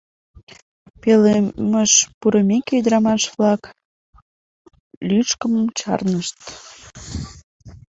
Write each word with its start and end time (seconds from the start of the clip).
Пӧлемыш 1.01 1.91
пурымеке, 2.19 2.73
ӱдрамаш-влак 2.79 3.61
лӱшкымым 5.07 5.67
чарнышт. 5.79 6.37